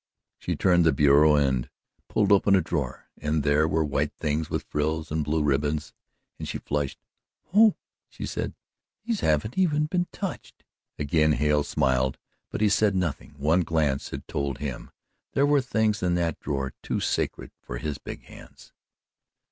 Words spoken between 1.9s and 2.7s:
pulled open a